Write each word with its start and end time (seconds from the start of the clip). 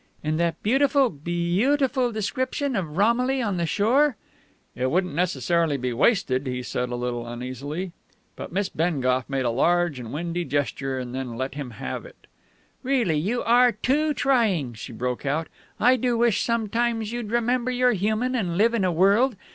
"And 0.23 0.39
that 0.39 0.63
beautiful, 0.63 1.11
_beau_tiful 1.11 2.11
description 2.11 2.75
of 2.75 2.97
Romilly 2.97 3.39
on 3.39 3.57
the 3.57 3.67
shore?" 3.67 4.15
"It 4.75 4.89
wouldn't 4.89 5.13
necessarily 5.13 5.77
be 5.77 5.93
wasted," 5.93 6.47
he 6.47 6.63
said 6.63 6.89
a 6.89 6.95
little 6.95 7.27
uneasily. 7.27 7.91
But 8.35 8.51
Miss 8.51 8.67
Bengough 8.67 9.25
made 9.27 9.45
a 9.45 9.51
large 9.51 9.99
and 9.99 10.11
windy 10.11 10.43
gesture, 10.43 10.97
and 10.97 11.13
then 11.13 11.35
let 11.37 11.53
him 11.53 11.69
have 11.69 12.03
it. 12.03 12.25
"Really, 12.81 13.19
you 13.19 13.43
are 13.43 13.71
too 13.73 14.15
trying!" 14.15 14.73
she 14.73 14.91
broke 14.91 15.23
out. 15.23 15.49
"I 15.79 15.97
do 15.97 16.17
wish 16.17 16.41
sometimes 16.41 17.11
you'd 17.11 17.29
remember 17.29 17.69
you're 17.69 17.91
human, 17.93 18.33
and 18.33 18.57
live 18.57 18.73
in 18.73 18.83
a 18.83 18.91
world! 18.91 19.35